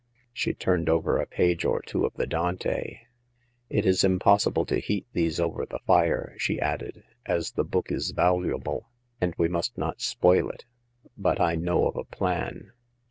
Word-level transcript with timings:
She 0.33 0.55
turned 0.55 0.89
over 0.89 1.17
a 1.19 1.27
page 1.27 1.63
or 1.63 1.79
two 1.79 2.07
of 2.07 2.15
the 2.15 2.25
Dante." 2.25 3.01
It 3.69 3.85
is 3.85 4.03
impossible 4.03 4.65
to 4.65 4.79
heat 4.79 5.05
these 5.13 5.39
over 5.39 5.63
the 5.63 5.77
fire," 5.85 6.33
she 6.39 6.59
added, 6.59 7.03
as 7.27 7.51
the 7.51 7.63
book 7.63 7.91
is 7.91 8.09
valuable, 8.09 8.89
and 9.21 9.35
we 9.37 9.47
must 9.47 9.77
not 9.77 10.01
spoil 10.01 10.49
it; 10.49 10.65
but 11.19 11.39
I 11.39 11.53
know 11.53 11.87
of 11.87 11.95
a 11.95 12.03
plan." 12.05 12.71